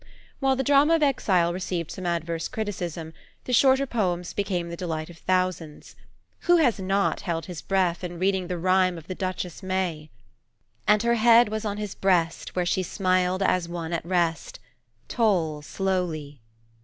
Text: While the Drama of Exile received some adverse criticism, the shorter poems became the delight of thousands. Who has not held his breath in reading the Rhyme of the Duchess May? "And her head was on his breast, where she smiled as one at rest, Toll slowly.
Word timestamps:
While 0.39 0.55
the 0.55 0.63
Drama 0.63 0.95
of 0.95 1.03
Exile 1.03 1.53
received 1.53 1.91
some 1.91 2.07
adverse 2.07 2.47
criticism, 2.47 3.13
the 3.43 3.53
shorter 3.53 3.85
poems 3.85 4.33
became 4.33 4.69
the 4.69 4.75
delight 4.75 5.11
of 5.11 5.19
thousands. 5.19 5.95
Who 6.39 6.55
has 6.57 6.79
not 6.79 7.21
held 7.21 7.45
his 7.45 7.61
breath 7.61 8.03
in 8.03 8.17
reading 8.17 8.47
the 8.47 8.57
Rhyme 8.57 8.97
of 8.97 9.05
the 9.05 9.13
Duchess 9.13 9.61
May? 9.61 10.09
"And 10.87 11.03
her 11.03 11.13
head 11.21 11.49
was 11.49 11.65
on 11.65 11.77
his 11.77 11.93
breast, 11.93 12.55
where 12.55 12.65
she 12.65 12.81
smiled 12.81 13.43
as 13.43 13.69
one 13.69 13.93
at 13.93 14.03
rest, 14.03 14.59
Toll 15.07 15.61
slowly. 15.61 16.41